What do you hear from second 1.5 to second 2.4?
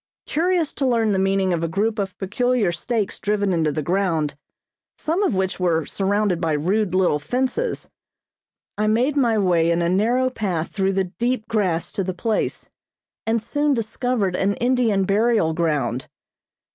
of a group of